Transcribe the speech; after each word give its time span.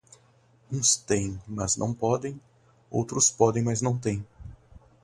Uns 0.71 0.95
têem 0.97 1.39
mas 1.47 1.75
não 1.77 1.93
podem, 1.93 2.41
outros 2.89 3.29
podem 3.29 3.63
mas 3.63 3.83
não 3.83 3.95
têem. 3.99 4.25